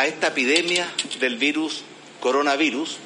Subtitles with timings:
[0.00, 1.84] a esta epidemia del virus
[2.20, 2.96] coronavirus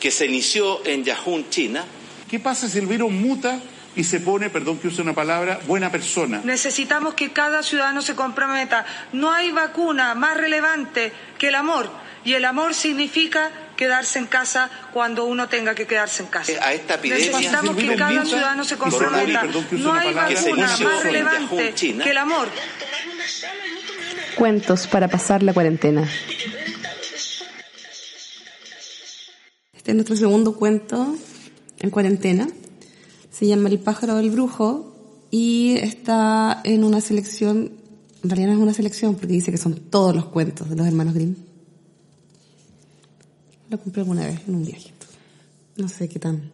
[0.00, 1.84] que se inició en Yahoo, China.
[2.28, 3.60] ¿Qué pasa si el virus muta
[3.94, 6.40] y se pone, perdón que use una palabra, buena persona?
[6.42, 8.84] Necesitamos que cada ciudadano se comprometa.
[9.12, 11.88] No hay vacuna más relevante que el amor.
[12.24, 16.52] Y el amor significa quedarse en casa cuando uno tenga que quedarse en casa.
[16.60, 19.44] A esta epidemia Necesitamos que cada ciudadano se comprometa.
[19.70, 22.48] No hay vacuna más relevante que el amor.
[24.36, 26.08] Cuentos para pasar la cuarentena.
[29.72, 31.16] Este es nuestro segundo cuento
[31.80, 32.48] en cuarentena.
[33.30, 37.72] Se llama El pájaro del brujo y está en una selección,
[38.22, 40.86] en realidad no es una selección porque dice que son todos los cuentos de los
[40.86, 41.34] hermanos Grimm.
[43.68, 44.92] Lo compré alguna vez en un viaje.
[45.76, 46.52] No sé qué tan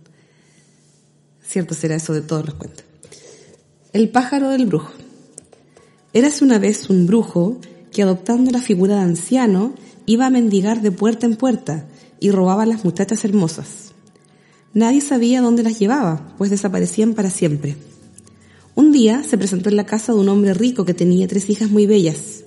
[1.42, 2.84] cierto será eso de todos los cuentos.
[3.92, 4.92] El pájaro del brujo.
[6.18, 7.60] Érase una vez un brujo
[7.92, 9.72] que adoptando la figura de anciano
[10.04, 11.86] iba a mendigar de puerta en puerta
[12.18, 13.92] y robaba a las muchachas hermosas.
[14.74, 17.76] Nadie sabía dónde las llevaba, pues desaparecían para siempre.
[18.74, 21.70] Un día se presentó en la casa de un hombre rico que tenía tres hijas
[21.70, 22.42] muy bellas.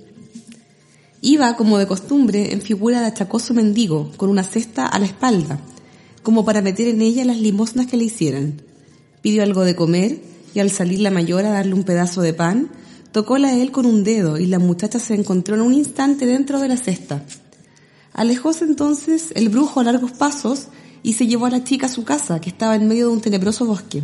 [1.21, 5.61] Iba, como de costumbre, en figura de achacoso mendigo, con una cesta a la espalda,
[6.23, 8.63] como para meter en ella las limosnas que le hicieran.
[9.21, 10.19] Pidió algo de comer
[10.53, 12.69] y al salir la mayor a darle un pedazo de pan,
[13.11, 16.59] tocóla a él con un dedo y la muchacha se encontró en un instante dentro
[16.59, 17.23] de la cesta.
[18.13, 20.67] Alejóse entonces el brujo a largos pasos
[21.03, 23.21] y se llevó a la chica a su casa, que estaba en medio de un
[23.21, 24.03] tenebroso bosque.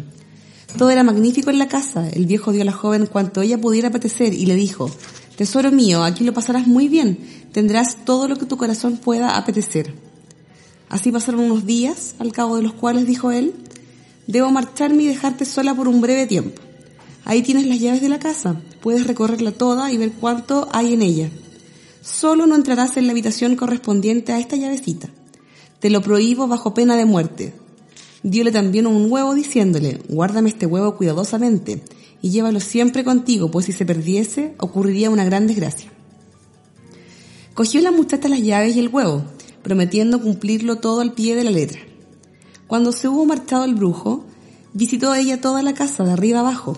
[0.77, 2.09] Todo era magnífico en la casa.
[2.09, 4.89] El viejo dio a la joven cuanto ella pudiera apetecer y le dijo,
[5.35, 7.19] Tesoro mío, aquí lo pasarás muy bien,
[7.51, 9.93] tendrás todo lo que tu corazón pueda apetecer.
[10.89, 13.53] Así pasaron unos días, al cabo de los cuales dijo él,
[14.27, 16.61] Debo marcharme y dejarte sola por un breve tiempo.
[17.23, 21.01] Ahí tienes las llaves de la casa, puedes recorrerla toda y ver cuánto hay en
[21.01, 21.29] ella.
[22.01, 25.09] Solo no entrarás en la habitación correspondiente a esta llavecita.
[25.81, 27.53] Te lo prohíbo bajo pena de muerte.
[28.23, 31.83] Diole también un huevo diciéndole, guárdame este huevo cuidadosamente
[32.21, 35.91] y llévalo siempre contigo, pues si se perdiese ocurriría una gran desgracia.
[37.55, 39.25] Cogió la muchacha las llaves y el huevo,
[39.63, 41.81] prometiendo cumplirlo todo al pie de la letra.
[42.67, 44.23] Cuando se hubo marchado el brujo,
[44.71, 46.77] visitó ella toda la casa de arriba abajo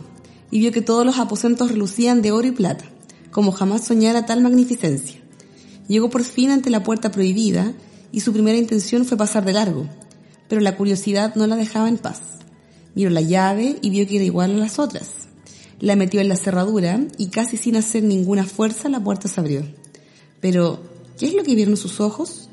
[0.51, 2.85] y vio que todos los aposentos relucían de oro y plata,
[3.31, 5.19] como jamás soñara tal magnificencia.
[5.87, 7.73] Llegó por fin ante la puerta prohibida
[8.11, 9.88] y su primera intención fue pasar de largo,
[10.47, 12.21] pero la curiosidad no la dejaba en paz.
[12.95, 15.09] Miró la llave y vio que era igual a las otras.
[15.79, 19.63] La metió en la cerradura y casi sin hacer ninguna fuerza la puerta se abrió.
[20.41, 20.81] Pero,
[21.17, 22.49] ¿qué es lo que vieron sus ojos?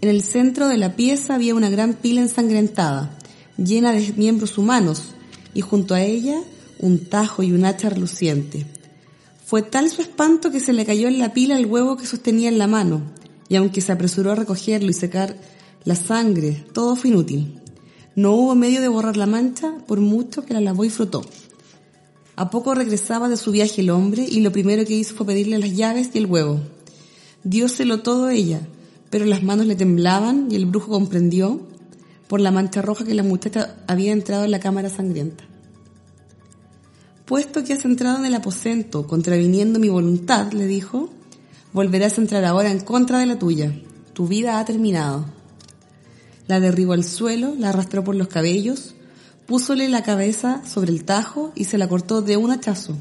[0.00, 3.16] En el centro de la pieza había una gran pila ensangrentada,
[3.56, 5.02] llena de miembros humanos,
[5.54, 6.40] y junto a ella
[6.78, 8.66] un tajo y un hacha reluciente.
[9.44, 12.48] Fue tal su espanto que se le cayó en la pila el huevo que sostenía
[12.48, 13.02] en la mano,
[13.48, 15.36] y aunque se apresuró a recogerlo y secar
[15.84, 17.60] la sangre, todo fue inútil.
[18.14, 21.24] No hubo medio de borrar la mancha por mucho que la lavó y frotó.
[22.36, 25.58] A poco regresaba de su viaje el hombre y lo primero que hizo fue pedirle
[25.58, 26.60] las llaves y el huevo.
[27.42, 28.60] Dióselo todo ella,
[29.10, 31.60] pero las manos le temblaban y el brujo comprendió
[32.28, 35.47] por la mancha roja que la muchacha había entrado en la cámara sangrienta.
[37.28, 41.10] Puesto que has entrado en el aposento contraviniendo mi voluntad, le dijo,
[41.74, 43.70] volverás a entrar ahora en contra de la tuya.
[44.14, 45.26] Tu vida ha terminado.
[46.46, 48.94] La derribó al suelo, la arrastró por los cabellos,
[49.46, 52.96] púsole la cabeza sobre el tajo y se la cortó de un hachazo,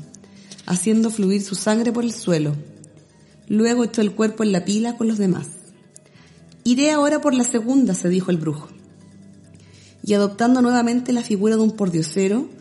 [0.65, 2.53] haciendo fluir su sangre por el suelo.
[3.47, 5.47] Luego echó el cuerpo en la pila con los demás.
[6.65, 8.67] Iré ahora por la segunda, se dijo el brujo.
[10.03, 12.56] Y adoptando nuevamente la figura de un pordiosero,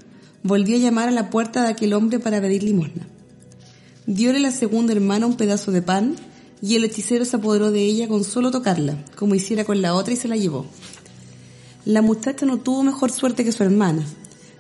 [0.47, 3.07] volvió a llamar a la puerta de aquel hombre para pedir limosna.
[4.07, 6.17] Diole la segunda hermana un pedazo de pan
[6.63, 10.15] y el hechicero se apoderó de ella con solo tocarla, como hiciera con la otra
[10.15, 10.67] y se la llevó.
[11.85, 14.05] La muchacha no tuvo mejor suerte que su hermana.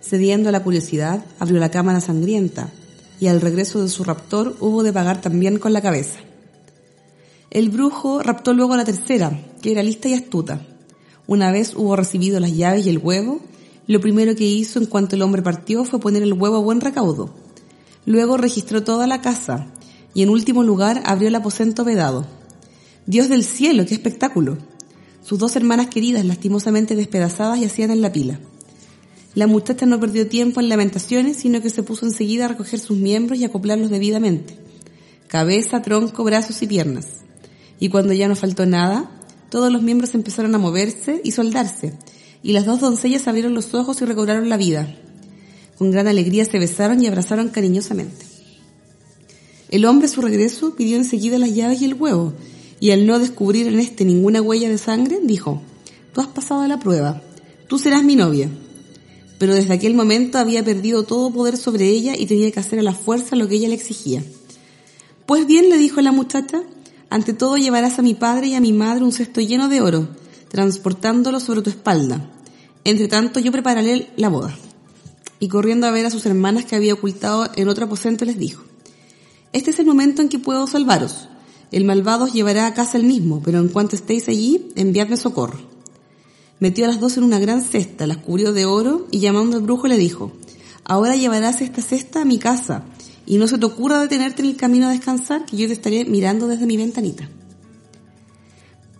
[0.00, 2.70] Cediendo a la curiosidad, abrió la cámara sangrienta
[3.18, 6.18] y al regreso de su raptor hubo de pagar también con la cabeza.
[7.50, 10.60] El brujo raptó luego a la tercera, que era lista y astuta.
[11.26, 13.40] Una vez hubo recibido las llaves y el huevo,
[13.86, 16.80] lo primero que hizo en cuanto el hombre partió fue poner el huevo a buen
[16.80, 17.34] recaudo.
[18.04, 19.68] Luego registró toda la casa
[20.14, 22.26] y en último lugar abrió el aposento vedado.
[23.06, 24.58] Dios del cielo, qué espectáculo.
[25.22, 28.40] Sus dos hermanas queridas lastimosamente despedazadas yacían en la pila.
[29.34, 32.96] La muchacha no perdió tiempo en lamentaciones, sino que se puso enseguida a recoger sus
[32.96, 34.56] miembros y acoplarlos debidamente.
[35.28, 37.06] Cabeza, tronco, brazos y piernas.
[37.78, 39.10] Y cuando ya no faltó nada,
[39.50, 41.92] todos los miembros empezaron a moverse y soldarse,
[42.42, 44.94] y las dos doncellas abrieron los ojos y recobraron la vida.
[45.78, 48.24] Con gran alegría se besaron y abrazaron cariñosamente.
[49.68, 52.32] El hombre a su regreso pidió enseguida las llaves y el huevo,
[52.78, 55.60] y al no descubrir en este ninguna huella de sangre, dijo,
[56.12, 57.22] tú has pasado la prueba,
[57.68, 58.48] tú serás mi novia.
[59.38, 62.82] Pero desde aquel momento había perdido todo poder sobre ella y tenía que hacer a
[62.82, 64.22] la fuerza lo que ella le exigía.
[65.26, 66.62] Pues bien, le dijo la muchacha,
[67.10, 70.08] ante todo llevarás a mi padre y a mi madre un cesto lleno de oro,
[70.48, 72.30] transportándolo sobre tu espalda.
[72.84, 74.56] Entre tanto, yo prepararé la boda.
[75.38, 78.64] Y corriendo a ver a sus hermanas que había ocultado en otro aposento, les dijo,
[79.52, 81.28] Este es el momento en que puedo salvaros.
[81.72, 85.58] El malvado os llevará a casa el mismo, pero en cuanto estéis allí, enviadme socorro.
[86.58, 89.62] Metió a las dos en una gran cesta, las cubrió de oro y llamando al
[89.62, 90.32] brujo le dijo,
[90.84, 92.84] Ahora llevarás esta cesta a mi casa
[93.26, 96.04] y no se te ocurra detenerte en el camino a descansar, que yo te estaré
[96.04, 97.28] mirando desde mi ventanita.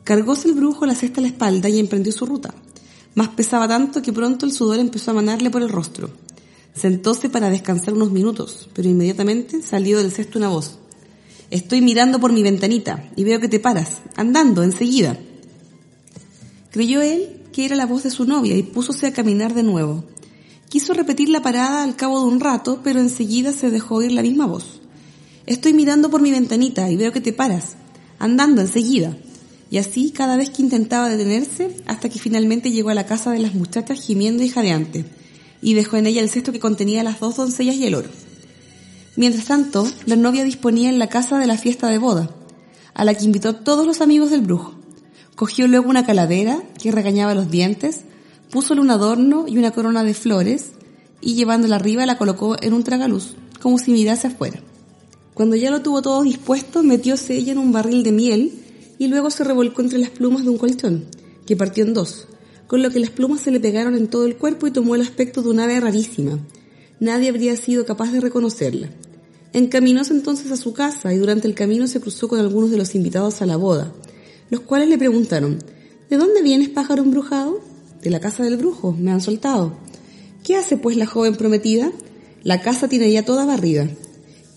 [0.07, 2.55] Cargóse el brujo la cesta a la espalda y emprendió su ruta.
[3.17, 6.11] Más pesaba tanto que pronto el sudor empezó a manarle por el rostro.
[6.77, 10.79] Sentóse para descansar unos minutos, pero inmediatamente salió del cesto una voz.
[11.51, 15.19] Estoy mirando por mi ventanita y veo que te paras, andando, enseguida.
[16.71, 20.05] Creyó él que era la voz de su novia y púsose a caminar de nuevo.
[20.69, 24.23] Quiso repetir la parada al cabo de un rato, pero enseguida se dejó oír la
[24.23, 24.81] misma voz.
[25.47, 27.75] Estoy mirando por mi ventanita y veo que te paras,
[28.21, 29.17] andando enseguida.
[29.71, 33.41] Y así cada vez que intentaba detenerse, hasta que finalmente llegó a la casa de
[33.41, 35.05] las muchachas gimiendo y jadeante,
[35.61, 38.09] y dejó en ella el cesto que contenía las dos doncellas y el oro.
[39.17, 42.31] Mientras tanto, la novia disponía en la casa de la fiesta de boda,
[42.95, 44.75] a la que invitó todos los amigos del brujo.
[45.35, 48.03] Cogió luego una calavera que regañaba los dientes,
[48.51, 50.73] púsole un adorno y una corona de flores,
[51.21, 54.61] y llevándola arriba la colocó en un tragaluz, como si mirase afuera.
[55.35, 58.66] Cuando ya lo tuvo todo dispuesto, metióse ella en un barril de miel
[58.99, 61.05] y luego se revolcó entre las plumas de un colchón,
[61.47, 62.27] que partió en dos,
[62.67, 65.03] con lo que las plumas se le pegaron en todo el cuerpo y tomó el
[65.03, 66.39] aspecto de una ave rarísima.
[66.99, 68.89] Nadie habría sido capaz de reconocerla.
[69.53, 72.95] Encaminóse entonces a su casa y durante el camino se cruzó con algunos de los
[72.95, 73.93] invitados a la boda,
[74.51, 75.59] los cuales le preguntaron,
[76.11, 77.61] ¿De dónde vienes, pájaro embrujado?
[78.01, 79.77] De la casa del brujo, me han soltado.
[80.45, 81.91] ¿Qué hace pues la joven prometida?
[82.45, 83.89] La casa tiene ya toda barrida,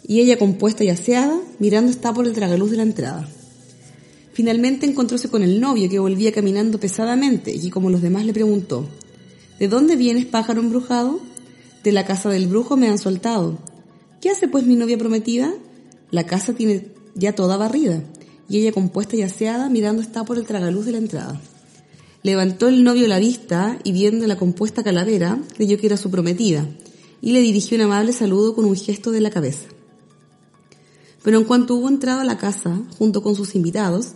[0.07, 3.27] y ella compuesta y aseada, mirando está por el tragaluz de la entrada.
[4.33, 8.87] Finalmente encontróse con el novio que volvía caminando pesadamente y como los demás le preguntó,
[9.59, 11.19] ¿De dónde vienes, pájaro embrujado?
[11.83, 13.57] De la casa del brujo me han soltado.
[14.21, 15.53] ¿Qué hace pues mi novia prometida?
[16.11, 18.01] La casa tiene ya toda barrida,
[18.47, 21.41] y ella compuesta y aseada, mirando está por el tragaluz de la entrada.
[22.23, 26.65] Levantó el novio la vista y viendo la compuesta calavera, creyó que era su prometida,
[27.21, 29.67] y le dirigió un amable saludo con un gesto de la cabeza.
[31.23, 34.13] Pero en cuanto hubo entrado a la casa, junto con sus invitados,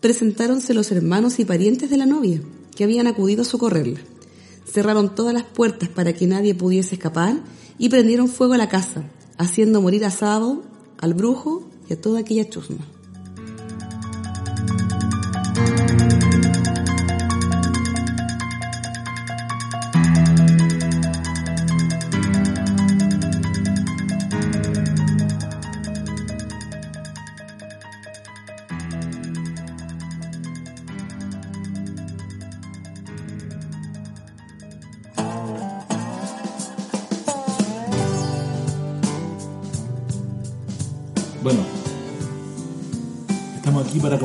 [0.00, 2.40] presentáronse los hermanos y parientes de la novia,
[2.74, 4.00] que habían acudido a socorrerla.
[4.66, 7.40] Cerraron todas las puertas para que nadie pudiese escapar
[7.78, 9.04] y prendieron fuego a la casa,
[9.38, 10.62] haciendo morir a Sabo,
[10.98, 12.86] al brujo y a toda aquella chusma.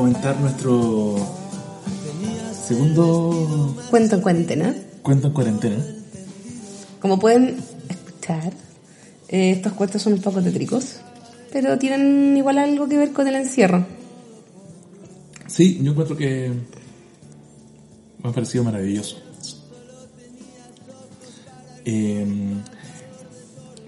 [0.06, 1.16] Comentar nuestro
[2.64, 4.74] segundo Cuento en cuarentena.
[5.02, 5.76] cuento en cuarentena.
[7.00, 7.56] Como pueden
[7.88, 8.52] escuchar,
[9.28, 10.98] eh, estos cuentos son un poco tétricos,
[11.52, 13.84] pero tienen igual algo que ver con el encierro.
[15.48, 16.52] Sí, yo encuentro que
[18.22, 19.16] me ha parecido maravilloso.
[21.84, 22.26] Eh,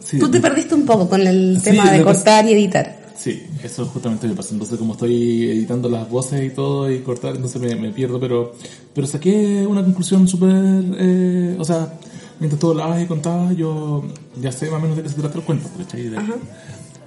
[0.04, 2.97] sí, Tú te perdiste un poco con el Sí, tema de que cortar y editar.
[3.18, 4.52] Sí, eso justamente me pasa.
[4.52, 8.54] Entonces, como estoy editando las voces y todo y cortar, entonces me, me pierdo, pero
[8.94, 10.54] pero saqué una conclusión súper...
[10.98, 11.98] eh, o sea,
[12.38, 14.04] mientras tú hablabas y contabas, yo
[14.40, 16.10] ya sé más o menos de qué se trata el cuento, ¿cachai?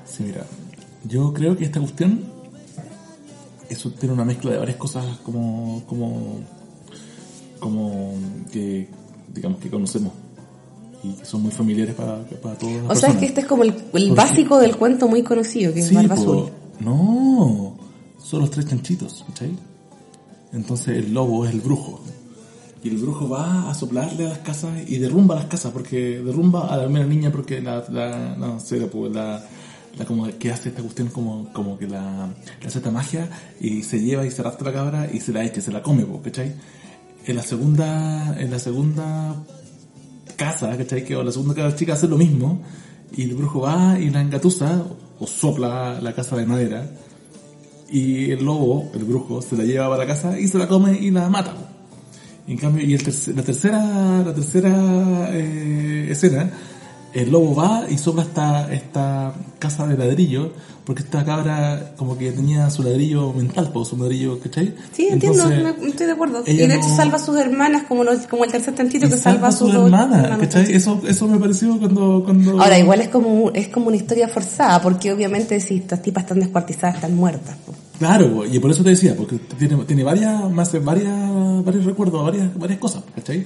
[0.05, 0.45] Sí, mira,
[1.05, 2.25] yo creo que esta cuestión
[3.69, 6.41] eso tiene una mezcla de varias cosas como como
[7.59, 8.13] como
[8.51, 8.89] que
[9.33, 10.11] digamos que conocemos
[11.03, 13.63] y que son muy familiares para, para todos O sea, es que este es como
[13.63, 16.21] el, el básico del cuento muy conocido, que es Sí, Barba po.
[16.21, 16.49] Azul.
[16.79, 17.75] No,
[18.23, 19.51] son los tres chanchitos, ¿cachai?
[20.53, 22.01] Entonces el lobo es el brujo.
[22.83, 26.67] Y el brujo va a soplarle a las casas y derrumba las casas, porque derrumba
[26.67, 29.43] a la primera niña porque la, la no sé, pues la,
[29.97, 32.29] la como que hace esta cuestión como, como que la,
[32.59, 33.29] le hace esta magia
[33.59, 36.05] y se lleva y se arrastra la cabra y se la echa, se la come,
[36.05, 36.53] po, ¿cachai?
[37.25, 39.35] En la segunda, en la segunda
[40.41, 41.03] casa, ¿cachai?
[41.05, 42.61] Que o la segunda casa chica hace lo mismo
[43.15, 44.83] y el brujo va y la engatusa
[45.19, 46.89] o sopla la casa de madera
[47.91, 50.97] y el lobo, el brujo, se la lleva para la casa y se la come
[50.97, 51.53] y la mata.
[52.47, 53.03] En cambio, y el
[53.35, 56.49] la tercera, la tercera eh, escena,
[57.13, 60.53] el lobo va y sopla esta, esta casa de ladrillo,
[60.85, 64.73] porque esta cabra como que tenía su ladrillo mental, po, su ladrillo, ¿cachai?
[64.91, 66.43] Sí, entiendo, Entonces, me- estoy de acuerdo.
[66.47, 69.17] Y de hecho no- salva a sus hermanas como, los- como el tercer tantito que
[69.17, 70.39] salva a su sus dos hermana, hermanos.
[70.47, 70.73] ¿cachai?
[70.73, 72.59] Eso, eso me pareció cuando, cuando...
[72.61, 76.39] Ahora, igual es como, es como una historia forzada, porque obviamente si estas tipas están
[76.39, 77.55] descuartizadas, están muertas.
[77.65, 77.73] po.
[77.99, 82.57] Claro, y por eso te decía, porque tiene, tiene varias, más, varias, varios recuerdos, varias,
[82.57, 83.45] varias cosas, ¿cachai?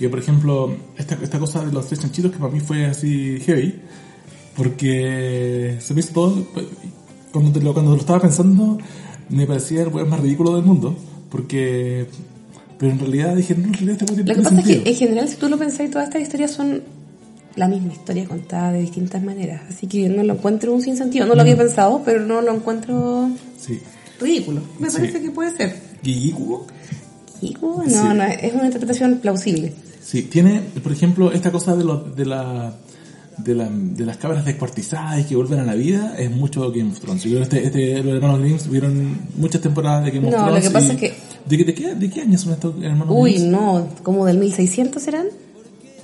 [0.00, 3.38] Que por ejemplo, esta, esta cosa de los tres chanchitos que para mí fue así
[3.44, 3.74] heavy,
[4.56, 6.46] porque se me hizo todo,
[7.32, 8.78] cuando, te lo, cuando lo estaba pensando,
[9.28, 10.96] me parecía el weón más ridículo del mundo,
[11.30, 12.06] porque,
[12.78, 14.84] pero en realidad dije, no, en realidad este Lo que pasa es sentido.
[14.84, 16.82] que en general, si tú lo pensás, todas estas historias son
[17.56, 19.62] la misma historia contada de distintas maneras.
[19.68, 21.26] Así que no lo encuentro un sinsentido.
[21.26, 21.40] No lo Mm.
[21.40, 23.28] había pensado, pero no lo encuentro
[23.58, 23.80] Sí.
[24.20, 24.62] ridículo.
[24.78, 24.96] Me Sí.
[24.98, 25.76] parece que puede ser.
[26.02, 26.66] Guiguo,
[27.42, 27.94] no, Sí.
[28.16, 29.72] no, es una interpretación plausible.
[30.02, 32.72] Sí, tiene, por ejemplo, esta cosa de, lo- de la
[33.38, 36.90] de, la, de las cabras descuartizadas y que vuelven a la vida es mucho Game
[36.90, 37.22] of Thrones.
[37.24, 40.64] Yo este, este, los hermanos Grimm vieron muchas temporadas de Game of No, lo Thrones.
[40.64, 41.12] que pasa es que-
[41.46, 43.50] ¿De, qué- de, qué, ¿De qué año son estos hermanos Uy, Grimm?
[43.50, 45.26] no, como del 1600 serán.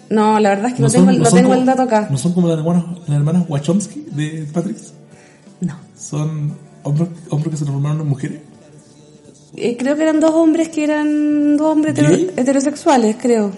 [0.08, 2.08] No, la verdad es que no, tengo, el- no son tengo como- el dato acá.
[2.10, 4.76] ¿No son como las hermanas, las hermanas Wachowski de Patrick?
[5.60, 5.74] No.
[5.98, 6.52] ¿Son
[6.84, 8.40] hombres, hombres que se transformaron en mujeres?
[9.56, 11.98] Eh, creo que eran dos hombres que eran dos hombres
[12.36, 13.50] heterosexuales, creo.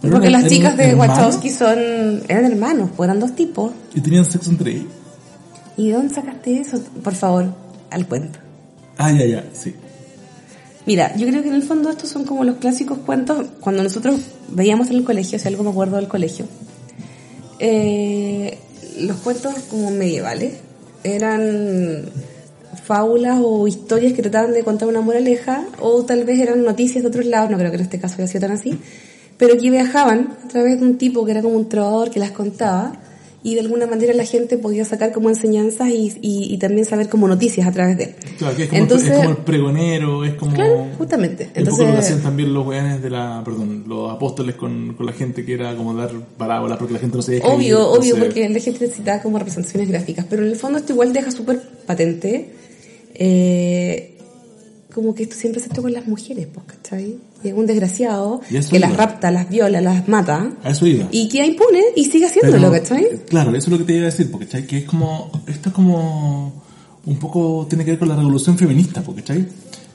[0.00, 1.18] ¿Pero Porque eran- las chicas de hermanos?
[1.18, 1.78] Wachowski son
[2.28, 3.72] eran hermanos, pues eran dos tipos.
[3.94, 4.86] ¿Y tenían sexo entre ellos?
[5.76, 6.80] ¿Y de dónde sacaste eso?
[7.02, 7.46] Por favor,
[7.90, 8.38] al cuento.
[8.98, 9.74] Ah, ya, ya, sí.
[10.86, 14.16] Mira, yo creo que en el fondo estos son como los clásicos cuentos cuando nosotros
[14.48, 16.46] veíamos en el colegio, si algo me acuerdo del colegio.
[17.58, 18.58] Eh,
[19.00, 20.54] los cuentos como medievales
[21.04, 22.06] eran
[22.84, 27.08] fábulas o historias que trataban de contar una moraleja o tal vez eran noticias de
[27.08, 28.78] otros lados, no creo que en este caso haya sido tan así,
[29.40, 32.30] pero que viajaban a través de un tipo que era como un trovador que las
[32.30, 32.92] contaba
[33.42, 37.08] y de alguna manera la gente podía sacar como enseñanzas y, y- y también saber
[37.08, 38.14] como noticias a través de él.
[38.36, 40.52] Claro, que es como, Entonces, es como el pregonero, es como...
[40.54, 41.44] Claro, justamente.
[41.44, 45.06] Un poco lo Entonces- hacían también los weones de la, perdón, los apóstoles con, con
[45.06, 47.78] la gente que era como dar parábolas porque la gente no se deja ir, Obvio,
[47.88, 51.10] obvio, entonces- porque el gente necesitaba como representaciones gráficas, pero en el fondo esto igual
[51.14, 52.50] deja súper patente,
[53.14, 54.18] eh,
[54.94, 57.16] como que esto siempre se toca con las mujeres, pues, ¿cachai?
[57.42, 61.08] Y es un desgraciado que las rapta, las viola, las mata, A eso iba.
[61.10, 63.06] y queda impune y sigue haciéndolo, Pero, ¿cachai?
[63.28, 64.66] Claro, eso es lo que te iba a decir, porque ¿cachai?
[64.66, 66.62] que es como, esto es como,
[67.06, 69.46] un poco tiene que ver con la revolución feminista, porque ¿cachai?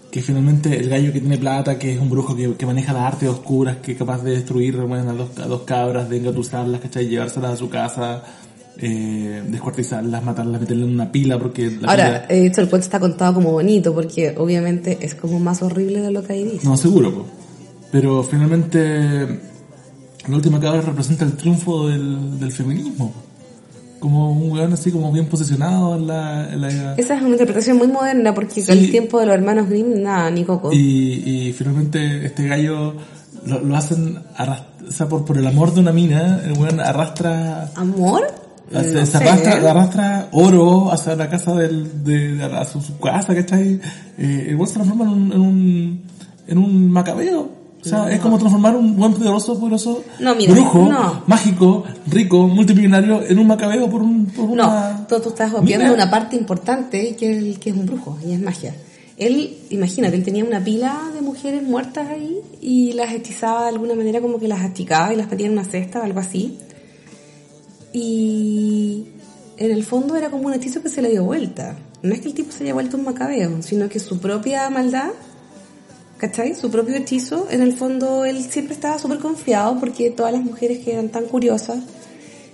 [0.10, 3.04] que finalmente el gallo que tiene plata, que es un brujo que, que maneja las
[3.14, 6.80] artes oscuras, que es capaz de destruir bueno, a, dos, a dos cabras, de engatusarlas,
[6.80, 7.10] ¿cachai?
[7.10, 8.24] llevárselas a su casa,
[8.78, 12.86] eh, descuartizarlas, matarlas, meterlas en una pila, porque la Ahora, pila- eh, esto el cuento
[12.86, 16.68] está contado como bonito, porque obviamente es como más horrible de lo que ahí dice.
[16.68, 17.26] No, seguro, po.
[17.92, 19.40] pero finalmente
[20.28, 23.12] la última cabra representa el triunfo del, del feminismo.
[23.12, 23.22] po.
[24.00, 26.52] Como un weón así como bien posicionado en la...
[26.54, 28.72] en la- Esa es una interpretación muy moderna, porque Sí.
[28.72, 30.72] el tiempo de los hermanos Grimm, nada, ni coco.
[30.74, 30.78] y,
[31.48, 32.94] y finalmente este gallo
[33.48, 36.80] lo, lo hacen arrast- o sea, por, por el amor de una mina, el weón
[36.82, 37.72] arrastra...
[37.76, 38.28] ¿Amor?
[38.74, 39.18] Hace- No se sé.
[39.18, 43.80] arrastra, arrastra oro hacia la casa del, de, a su, su casa, ¿cachai?
[44.18, 46.02] Eh, el weón se transforma en un, en un,
[46.48, 47.66] en un macabeo.
[47.82, 51.22] O sea, es como transformar un buen poderoso, poderoso No, mira, brujo, no.
[51.28, 54.94] mágico, rico, multimillonario, en un macabeo por, un, por una...
[54.94, 58.18] No, tú, tú estás obviando una parte importante que es, el, que es un brujo
[58.28, 58.74] y es magia.
[59.18, 63.94] Él, imagínate, él tenía una pila de mujeres muertas ahí y las hechizaba de alguna
[63.94, 66.58] manera como que las achicaba y las metía en una cesta o algo así.
[67.98, 69.06] Y
[69.58, 71.78] en el fondo era como un hechizo que se le dio vuelta.
[72.02, 75.12] No es que el tipo se haya vuelto un macabeo, sino que su propia maldad,
[76.18, 76.56] ¿cachai?
[76.56, 80.80] Su propio hechizo, en el fondo él siempre estaba súper confiado porque todas las mujeres
[80.84, 81.80] que eran tan curiosas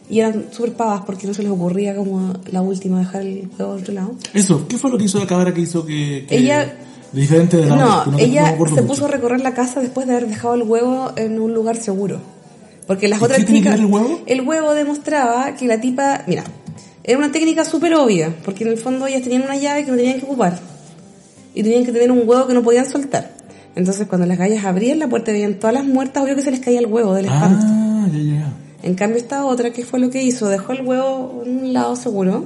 [0.09, 3.73] y eran súper pavas porque no se les ocurría como la última dejar el huevo
[3.73, 4.15] al otro lado.
[4.35, 6.25] Eso, ¿qué fue lo que hizo la cabra que hizo que...
[6.29, 6.75] que- Ella-
[7.13, 8.85] Diferente de la No, te- ella se mucho.
[8.87, 12.19] puso a recorrer la casa después de haber dejado el huevo en un lugar seguro.
[12.91, 13.79] Porque las ¿Y otras chicas...
[13.79, 14.19] el huevo?
[14.25, 16.23] El huevo demostraba que la tipa...
[16.27, 16.43] Mira,
[17.05, 19.97] era una técnica súper obvia, porque en el fondo ellas tenían una llave que no
[19.97, 20.59] tenían que ocupar.
[21.55, 23.31] Y tenían que tener un huevo que no podían soltar.
[23.75, 26.51] Entonces cuando las gallas abrían la puerta y veían todas las muertas, obvio que se
[26.51, 27.65] les caía el huevo del espanto.
[27.69, 28.53] Ah, ya, ya, ya.
[28.83, 30.49] En cambio esta otra, que fue lo que hizo?
[30.49, 32.45] Dejó el huevo en un lado seguro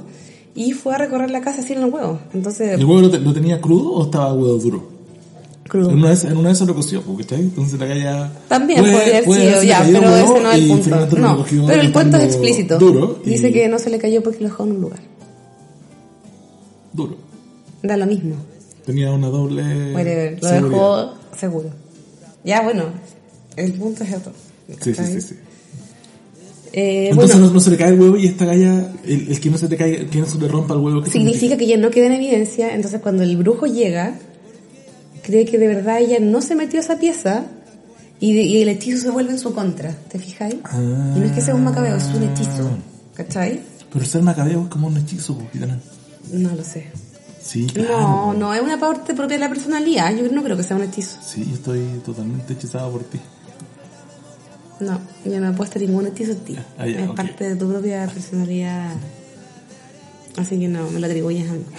[0.54, 2.20] y fue a recorrer la casa sin el huevo.
[2.32, 4.95] Entonces, ¿El huevo lo, te- lo tenía crudo o estaba huevo duro?
[5.68, 5.90] Crudo.
[5.90, 7.40] En una vez, en una vez se lo coció, ¿cachai?
[7.40, 8.32] Entonces la galla...
[8.48, 11.16] También puede- podría haber sido, ya, pero ese no es el punto.
[11.18, 12.78] No, pero el cuento es explícito.
[12.78, 13.20] Duro.
[13.24, 15.00] y- Dice que no se le cayó porque lo dejó en un lugar.
[16.92, 17.16] Duro.
[17.82, 18.34] Da lo mismo.
[18.84, 19.62] Tenía una doble.
[19.94, 20.70] Whatever, lo seguridad.
[20.70, 21.70] dejó seguro.
[22.44, 22.84] Ya, bueno,
[23.56, 24.32] el punto es otro.
[24.80, 25.20] Sí, sí, sí.
[25.20, 25.34] sí.
[26.72, 29.40] Eh, Entonces bueno, no, no se le cae el huevo y esta galla, el, el
[29.40, 31.02] que no se te cae, el que no se te rompa el huevo.
[31.02, 34.18] ¿qué significa que ya no queda en evidencia, entonces cuando el brujo llega,
[35.26, 37.44] cree que de verdad ella no se metió a esa pieza
[38.20, 40.56] y, de- y el hechizo se vuelve en su contra, ¿te fijáis?
[40.64, 41.12] Ah.
[41.16, 42.70] Y no es que sea un macabeo, es un hechizo,
[43.14, 43.60] ¿cachai?
[43.92, 45.78] Pero ser macabeo es como un hechizo, gitana.
[46.32, 46.86] No lo sé.
[47.42, 48.00] Sí, claro.
[48.00, 50.82] No, no, es una parte propia de la personalidad, yo no creo que sea un
[50.82, 51.18] hechizo.
[51.24, 53.18] Sí, yo estoy totalmente hechizado por ti.
[54.80, 56.56] No, yo no he puesto ningún hechizo en ti.
[56.78, 57.16] Ah, es ok.
[57.16, 58.90] parte de tu propia personalidad.
[60.36, 61.60] Así que no, me lo atribuyes a mí.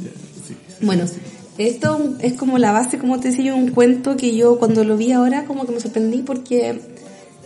[0.00, 0.10] Ya,
[0.46, 0.86] sí, sí.
[0.86, 1.04] Bueno,
[1.58, 5.12] esto es como la base, como te decía un cuento que yo cuando lo vi
[5.12, 6.80] ahora como que me sorprendí porque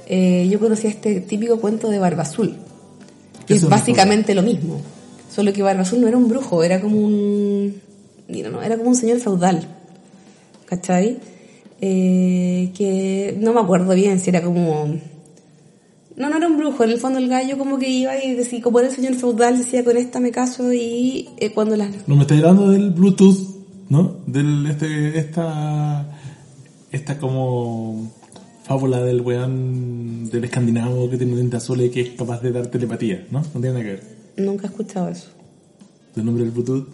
[0.07, 2.54] eh, yo conocía este típico cuento de Barba Azul,
[3.47, 4.81] que es me básicamente lo mismo,
[5.35, 7.81] solo que Barba Azul no era un brujo, era como un,
[8.28, 9.66] mira, no, era como un señor feudal,
[10.66, 11.19] ¿cachai?
[11.81, 14.99] Eh, que no me acuerdo bien si era como...
[16.14, 18.61] No, no era un brujo, en el fondo el gallo como que iba y decía,
[18.61, 22.16] como era el señor feudal, decía con esta me caso y eh, cuando las No
[22.16, 23.51] me estáis hablando del Bluetooth,
[23.92, 24.16] ¿no?
[24.26, 26.08] Del, este, esta,
[26.90, 28.11] esta como
[28.64, 32.68] fábula del weón del escandinavo que tiene lentes azules y que es capaz de dar
[32.68, 33.40] telepatía, ¿no?
[33.40, 34.02] No tiene nada que ver.
[34.38, 35.28] Nunca he escuchado eso.
[36.14, 36.88] Del nombre del Bluetooth,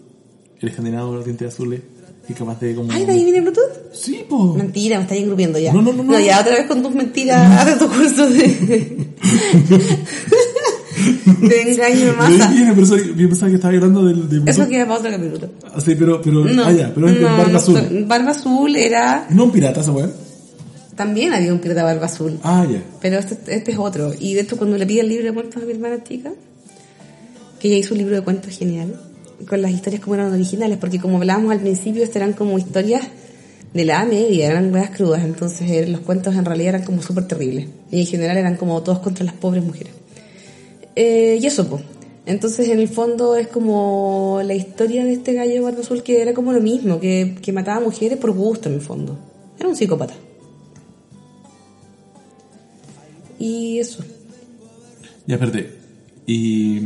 [0.60, 1.82] el escandinavo de los dientes azules
[2.28, 2.90] y capaz de como...
[2.90, 3.92] Ay, ¿de ahí viene Bluetooth?
[3.92, 4.54] Sí, po.
[4.54, 5.72] Mentira, me estáis engrupiendo ya.
[5.72, 6.18] No, no, no, no.
[6.18, 9.08] ya otra vez con tus mentiras, haz tu curso de...
[11.48, 14.98] de engaño Yo dije, soy- yo pensaba que estaba hablando del de Eso queda para
[15.00, 15.50] otro capítulo.
[15.72, 18.04] Ah, sí, pero, pero, No, ah, ya, pero es no, Barba no, Azul.
[18.06, 19.26] Barba Azul era...
[19.30, 20.12] No un pirata esa weón.
[20.96, 22.38] También había un pirata Barba Azul.
[22.42, 22.82] Ah, ya.
[23.00, 24.12] Pero este, este es otro.
[24.18, 26.32] Y de hecho, cuando le pide el libro de cuentos a mi hermana chica,
[27.60, 29.00] que ella hizo un libro de cuentos genial,
[29.48, 33.02] con las historias como eran originales, porque como hablábamos al principio, estas eran como historias
[33.72, 37.26] de la media, eran weas crudas, entonces eh, los cuentos en realidad eran como súper
[37.26, 37.68] terribles.
[37.90, 39.92] Y en general eran como todos contra las pobres mujeres.
[41.00, 41.84] Eh, y eso, pues.
[42.26, 46.34] Entonces, en el fondo, es como la historia de este gallo barba azul que era
[46.34, 49.16] como lo mismo, que, que mataba mujeres por gusto, en el fondo.
[49.60, 50.14] Era un psicópata.
[53.38, 54.02] Y eso.
[55.24, 55.72] Ya, espérate.
[56.26, 56.80] Y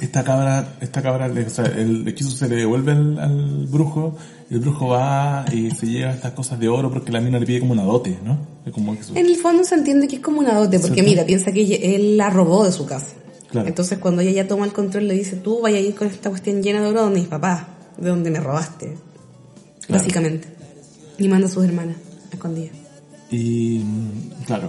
[0.00, 4.16] esta cabra, esta cabra, le- o sea, el hechizo se le devuelve al, al brujo,
[4.50, 7.60] el brujo va y se lleva estas cosas de oro porque la mina le pide
[7.60, 8.38] como una dote, ¿no?
[8.72, 11.10] Como En el fondo se entiende que es como una dote, porque ¿Cierto?
[11.10, 13.14] mira, piensa que ella- él la robó de su casa.
[13.50, 13.66] Claro.
[13.66, 16.28] Entonces cuando ella ya toma el control le dice, tú vaya a ir con esta
[16.28, 17.64] cuestión llena de oro donde mis papás,
[17.96, 18.94] de donde me robaste,
[19.86, 20.02] Claro.
[20.02, 20.48] básicamente.
[21.18, 21.96] Y manda a sus hermanas
[22.30, 22.76] escondidas.
[23.30, 24.68] Y, mm, claro.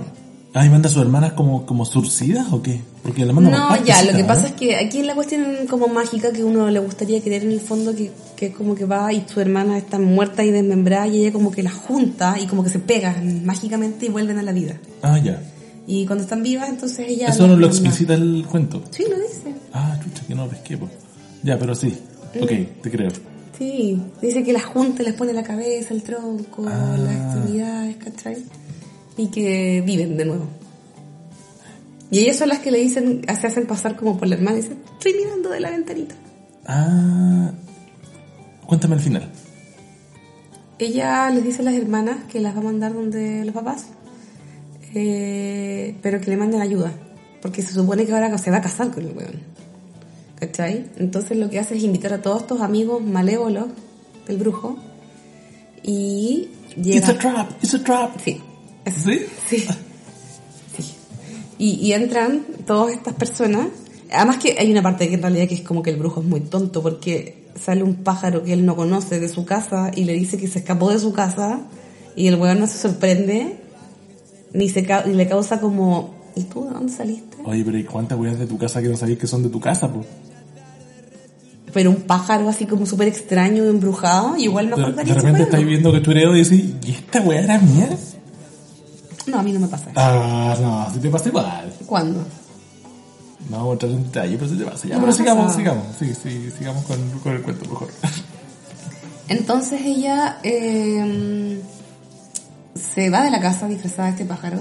[0.54, 2.82] Ah, ¿y manda a sus hermanas como, como surcidas o qué?
[3.04, 4.28] Porque la manda No, ya, lo que ¿no?
[4.28, 7.52] pasa es que aquí en la cuestión como mágica que uno le gustaría creer en
[7.52, 11.10] el fondo que, que es como que va y sus hermanas están muertas y desmembradas
[11.14, 14.44] y ella como que las junta y como que se pegan mágicamente y vuelven a
[14.44, 14.76] la vida.
[15.04, 15.40] Ah, ya.
[15.86, 17.28] Y cuando están vivas, entonces ella...
[17.28, 18.82] Eso no lo explicita el cuento.
[18.90, 19.54] Sí, lo dice.
[19.74, 20.90] Ah, chucha, que no lo pesqué, po.
[21.44, 21.96] Ya, pero sí.
[22.36, 22.44] Mm.
[22.44, 23.12] Ok, te creo.
[23.58, 26.96] Sí, dice que las junta, y les pone la cabeza, el tronco, Ah.
[26.98, 28.38] las extremidades, ¿cachai?
[29.20, 30.46] Y que viven de nuevo.
[32.10, 34.62] Y ellas son las que le dicen, se hacen pasar como por la hermana y
[34.62, 36.16] dicen, estoy mirando de la ventanita.
[36.66, 37.52] Ah.
[38.66, 39.30] Cuéntame el final.
[40.80, 43.88] Ella les dice a las hermanas que las va a mandar donde los papás,
[44.96, 46.94] eh, pero que le manden ayuda,
[47.42, 49.42] porque se supone que ahora se va a casar con el weón.
[50.40, 50.86] ¿Cachai?
[50.96, 53.68] Entonces lo que hace es invitar a todos estos amigos malévolos
[54.26, 54.78] del brujo
[55.84, 57.00] y llega...
[57.00, 58.18] It's a trap, it's a trap.
[58.24, 58.42] Sí.
[58.96, 59.22] ¿Sí?
[59.50, 59.58] Sí.
[60.78, 60.94] Sí.
[61.58, 63.68] Y, y entran todas estas personas.
[64.12, 66.28] Además que hay una parte que en realidad que es como que el brujo es
[66.28, 70.14] muy tonto porque sale un pájaro que él no conoce de su casa y le
[70.14, 71.62] dice que se escapó de su casa
[72.16, 73.58] y el weón no se sorprende
[74.54, 77.38] ni, se ca- ni le causa como ¿y tú de dónde saliste?
[77.44, 79.60] Oye, pero ¿y cuántas weas de tu casa que no sabéis que son de tu
[79.60, 80.04] casa, po?
[81.74, 85.68] Pero un pájaro así como súper extraño, embrujado, y igual me De, de repente estáis
[85.68, 87.90] viendo que tú eres y decís, ¿y esta wea era mía?
[89.30, 89.92] No, a mí no me pasa.
[89.96, 91.74] Ah, no, si te pasa igual.
[91.86, 92.24] ¿Cuándo?
[93.50, 94.88] No vamos a entrar en detalle, pero si te pasa.
[94.88, 95.86] Ya, No pero sigamos, sigamos.
[95.98, 97.90] Sí, sí, sigamos con, con el cuento mejor.
[99.28, 101.62] Entonces ella eh,
[102.76, 104.60] se va de la casa disfrazada de este pájaro,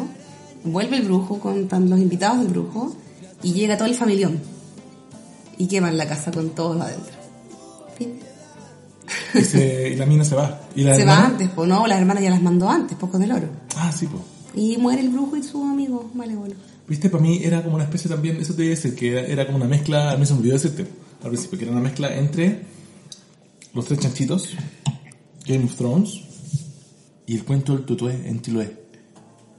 [0.64, 2.94] vuelve el brujo con tan- los invitados del brujo
[3.42, 4.40] y llega todo el familión
[5.56, 7.14] y queman la casa con todos adentro.
[7.96, 8.20] Fin.
[9.34, 10.60] Y, se- y la mina se va.
[10.74, 13.22] ¿Y la Se va antes, pues no, las hermanas ya las mandó antes, pues con
[13.22, 13.48] el oro.
[13.76, 14.22] Ah, sí, pues.
[14.58, 16.54] Y muere el brujo y su amigo malévolo.
[16.88, 19.20] Viste, para mí era como una especie también, eso te iba a decir, que era,
[19.26, 20.86] era como una mezcla, a mí se me olvidó decirte
[21.22, 22.62] al principio, que era una mezcla entre
[23.74, 24.48] Los tres chanchitos,
[25.46, 26.20] Game of Thrones
[27.26, 28.74] y el cuento del tutué en Chiloé.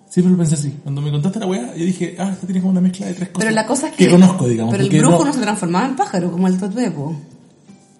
[0.09, 0.73] Siempre lo pensé así.
[0.81, 3.29] Cuando me contaste la weá, yo dije, ah, esta tiene como una mezcla de tres
[3.29, 3.39] cosas.
[3.45, 4.09] Pero la cosa es que...
[4.09, 4.71] conozco, digamos.
[4.71, 5.25] Pero el brujo no...
[5.25, 7.15] no- se transformaba en pájaro como el totué, po.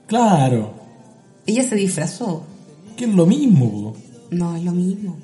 [0.08, 0.74] Claro,
[1.46, 2.44] Ella se disfrazó.
[2.98, 3.98] que es lo mismo, po.
[4.32, 5.18] No, es lo mismo.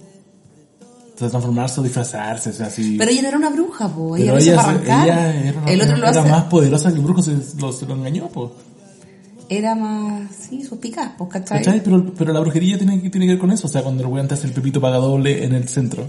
[1.17, 2.95] Transformarse o disfrazarse, o sea, así.
[2.97, 4.17] Pero ella no era una bruja, po.
[4.17, 7.21] Ella ella, se- ella era, una- el otro lo era más poderosa que el brujo,
[7.21, 8.51] se lo, se lo engañó, po.
[9.47, 10.23] Era más...
[10.49, 11.60] Sí, suspicaz, pues, ¿cachai?
[11.63, 11.84] ¿Cachai?
[11.84, 13.67] Pero, pero la brujería tiene, que- tiene que ver con eso.
[13.67, 16.04] O sea, cuando el weón te hace el pepito paga doble en el centro,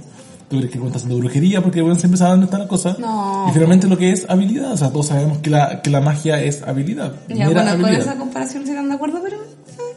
[0.48, 2.96] tú crees que está haciendo brujería porque el weón siempre sabe dónde está la cosa.
[2.98, 3.46] No.
[3.48, 4.72] Y finalmente lo que es habilidad.
[4.72, 7.14] O sea, todos sabemos que la, que la magia es habilidad.
[7.28, 8.00] Ya, bueno, con habilidad.
[8.00, 9.36] esa comparación sí están de acuerdo, pero...
[9.36, 9.96] eh,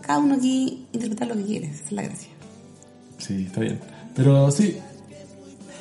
[0.00, 2.30] Cada uno aquí interpreta lo que quiere, es la gracia.
[3.18, 3.78] Sí, está bien.
[4.14, 4.76] Pero sí.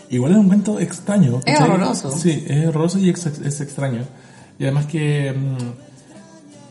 [0.10, 1.42] Igual es un cuento extraño.
[1.46, 2.12] Es horroroso.
[2.12, 4.04] Sí, es horroroso y ex- es extraño.
[4.60, 5.34] Y además que...
[5.34, 5.58] mm,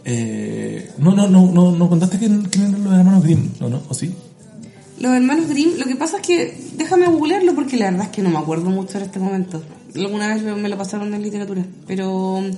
[0.06, 3.68] eh, no, no, no, no, no contaste quién, quién eran los hermanos Grimm, ¿no?
[3.70, 3.82] no?
[3.88, 4.14] ¿O sí?
[5.00, 8.22] Los hermanos Grimm, lo que pasa es que, déjame googlearlo porque la verdad es que
[8.22, 9.62] no me acuerdo mucho en este momento.
[9.96, 12.50] Alguna vez me lo pasaron en literatura, pero mm,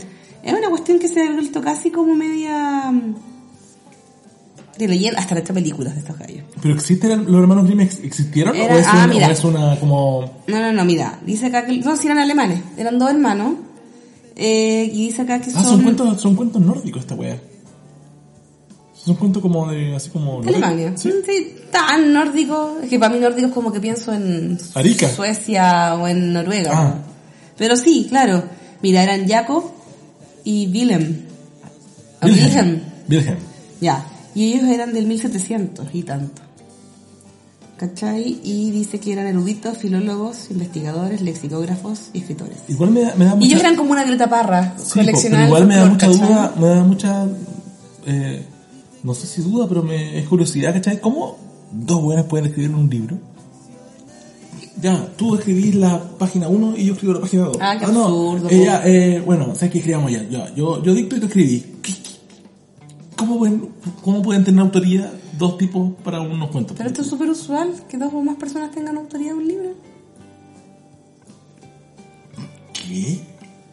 [0.46, 3.14] es una cuestión que se ha vuelto casi como media mm,
[4.78, 6.44] de leyenda, hasta esta películas de estos gallos.
[6.62, 7.80] ¿Pero existen los hermanos Grimm?
[7.80, 8.54] ex- ¿Existieron?
[8.56, 9.28] Era- ¿O, es ah, un- mira.
[9.28, 10.42] o es una como...
[10.46, 13.54] No, no, no, mira, dice acá que, no, si eran alemanes, eran dos hermanos,
[14.36, 17.40] eh, y dice acá que Ah, son, son cuentos, son cuentos nórdicos esta wea.
[18.94, 20.40] Son cuentos como de, así como...
[20.42, 20.92] Alemania.
[20.96, 21.12] Sí.
[21.24, 25.08] Sí, tan nórdico, es que para mí nórdico es como que pienso en Arica.
[25.08, 26.70] Suecia o en Noruega.
[26.74, 26.94] Ah.
[27.56, 28.42] Pero sí, claro.
[28.82, 29.64] Mira, eran Jacob
[30.44, 31.22] y Willem.
[32.22, 32.44] Wilhelm.
[32.44, 32.80] Wilhelm.
[33.08, 33.38] Wilhelm.
[33.80, 34.04] Ya.
[34.36, 36.42] Y ellos eran del 1700 y tanto.
[37.78, 38.38] ¿Cachai?
[38.44, 42.58] Y dice que eran eruditos, filólogos, investigadores, lexicógrafos y escritores.
[42.68, 43.46] Igual me da, me da Y mucha...
[43.46, 46.84] ellos eran como una Violeta Parra, Sí, coleccionaban igual me da mucha duda, me da
[46.84, 47.26] mucha...
[48.06, 48.44] eh,
[49.02, 51.00] no sé si duda, pero me es curiosidad, ¿cachai?
[51.00, 51.38] ¿Cómo
[51.72, 53.18] dos buenas pueden escribir un libro?
[54.82, 57.56] Ya, tú escribís la página 1 y yo escribo la página 2.
[57.58, 60.92] Ah, qué no, absurdo, eh, ya, eh, bueno, sabes que escribamos ya, ya, yo, yo
[60.92, 61.64] dicto y tú escribís.
[63.26, 63.68] ¿Qué- qué- ¿Cómo pueden,
[64.02, 66.76] ¿Cómo pueden tener autoría dos tipos para unos cuentos?
[66.76, 69.70] Pero esto es súper usual, que dos o más personas tengan autoría de un libro.
[72.72, 73.20] ¿Qué?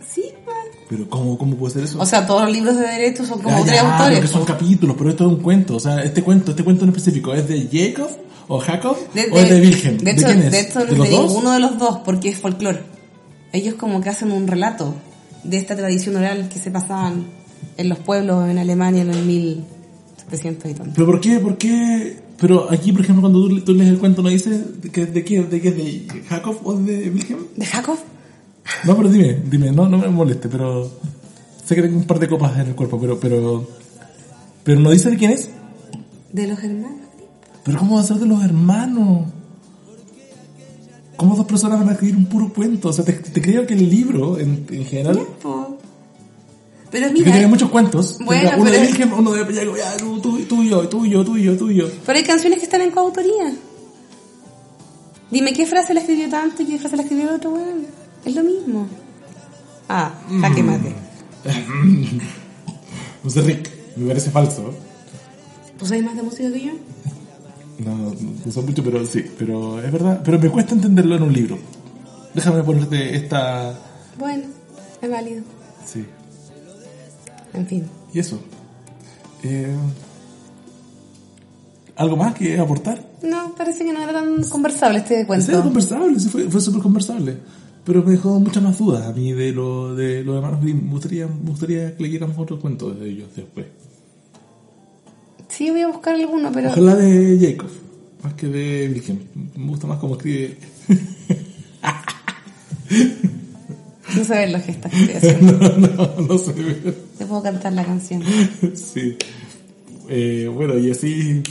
[0.07, 0.57] Sí, pues.
[0.89, 1.99] ¿Pero cómo, cómo puede ser eso?
[1.99, 4.19] O sea, todos los libros de derecho son como tres autores.
[4.19, 5.75] que son capítulos, pero esto es un cuento.
[5.75, 8.09] O sea, este cuento, este cuento en específico, ¿es de Jacob
[8.47, 9.97] o Jacob De, o es de Wilhelm?
[9.99, 10.51] De hecho, quién es?
[10.51, 11.27] de hecho es los de dos?
[11.27, 12.83] ninguno de los dos, porque es folclore.
[13.51, 14.93] Ellos como que hacen un relato
[15.43, 17.25] de esta tradición oral que se pasaban
[17.77, 20.91] en los pueblos en Alemania en el 1700 y tanto.
[20.95, 21.39] ¿Pero por qué?
[21.39, 22.17] ¿Por qué?
[22.37, 25.43] Pero aquí, por ejemplo, cuando tú, tú lees el cuento, ¿no dice que, de qué
[25.43, 27.45] de qué es de Jacob o de Wilhelm?
[27.55, 27.97] ¿De Jacob?
[28.85, 30.89] No, pero dime, dime, no, no me moleste, pero
[31.63, 33.67] sé que tengo un par de copas en el cuerpo, pero, pero,
[34.63, 35.49] pero no dice de quién es.
[36.31, 36.99] De los hermanos.
[37.63, 39.27] Pero ¿cómo va a ser de los hermanos?
[41.15, 42.89] ¿Cómo dos personas van a escribir un puro cuento?
[42.89, 45.72] O sea, te, te creo que el libro, en, en general, Po.
[46.93, 48.19] Pero mira, tiene muchos cuentos.
[48.23, 51.09] Bueno, uno pero de Wilhelm, uno de ya, tú, tú, tú y yo, tú y
[51.09, 51.87] yo, tú y yo, tú y yo.
[52.05, 53.51] pero hay canciones que están en coautoría.
[55.31, 57.87] Dime qué frase la escribió tanto y qué frase la escribió el otro, weón.
[58.23, 58.87] Es lo mismo.
[59.89, 60.93] Ah, jaque mate.
[63.23, 64.71] No sé, Rick, me parece falso.
[65.79, 66.73] ¿Tú sabes más de música que yo?
[67.79, 68.13] No, no,
[68.45, 70.21] no sé mucho, pero sí, pero es verdad.
[70.23, 71.57] Pero me cuesta entenderlo en un libro.
[72.35, 73.79] Déjame ponerte esta...
[74.19, 74.43] Bueno,
[75.01, 75.41] es válido.
[75.85, 76.05] Sí,
[77.53, 77.85] En fin.
[78.13, 78.39] y eso.
[79.43, 79.75] Eh,
[81.95, 83.03] ¿Algo más que aportar?
[83.21, 85.45] No, parece que no era tan conversable este cuento.
[85.45, 87.37] Sí, era conversable, sí, fue, fue súper conversable.
[87.85, 90.85] Pero me dejó muchas más dudas a mí de lo de los hermanos Grimm.
[90.85, 93.65] Me gustaría, me gustaría que leyéramos otro cuento de ellos después.
[95.49, 96.69] Sí, voy a buscar alguno, pero...
[96.69, 97.69] Ojalá de Jacob,
[98.23, 99.19] más que de Wilhelm.
[99.55, 100.57] Me gusta más cómo escribe.
[104.15, 105.53] No se ven los gestos que haciendo.
[105.77, 106.53] no, no sé.
[107.17, 108.23] Te puedo cantar la canción.
[108.75, 109.17] Sí.
[110.09, 111.41] Eh, bueno, y así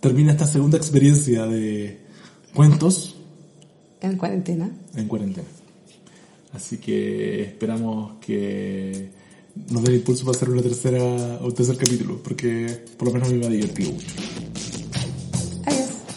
[0.00, 2.00] termina esta segunda experiencia de
[2.54, 3.16] cuentos
[4.00, 4.70] En cuarentena.
[4.96, 5.46] en cuarentena.
[6.52, 9.10] Así que esperamos que
[9.70, 10.98] nos dé impulso para hacer una tercera
[11.40, 14.06] o un tercer capítulo, porque por lo menos a mí me ha divertido mucho.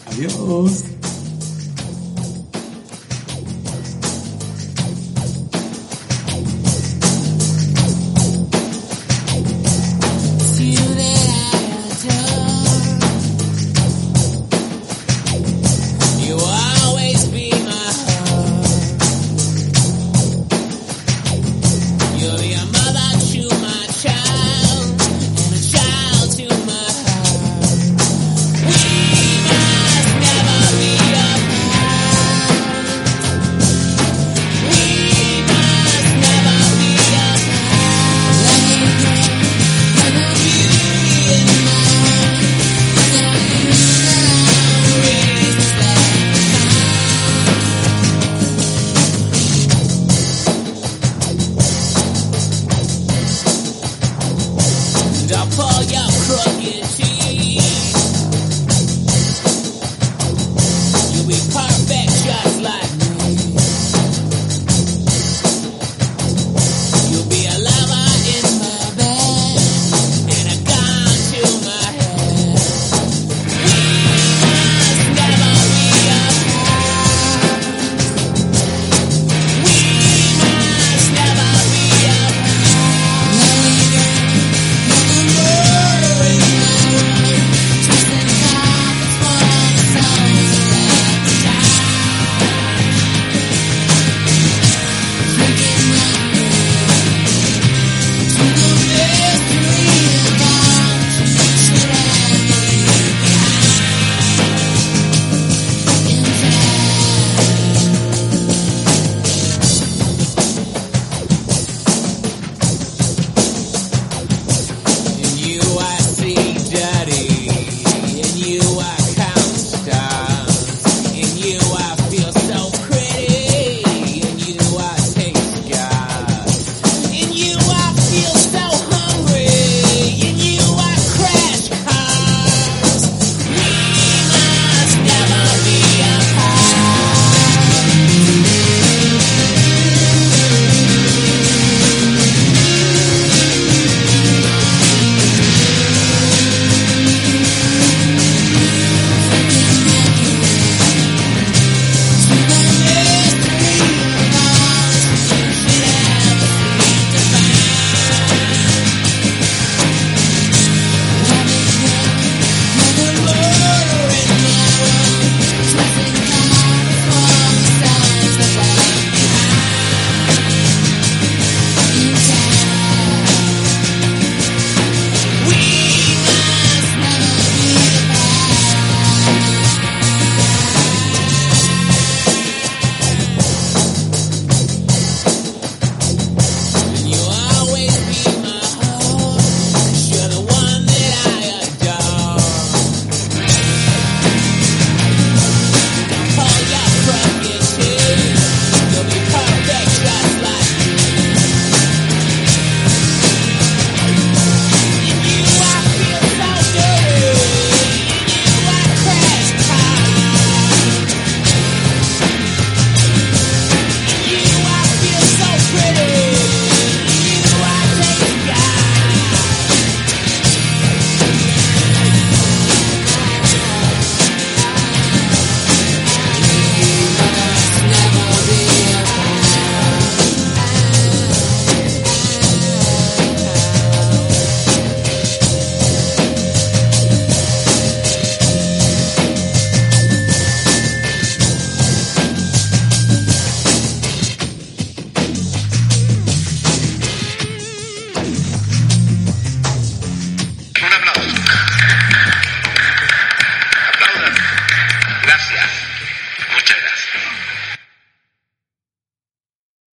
[0.06, 0.36] Adiós.
[0.38, 0.84] Adiós.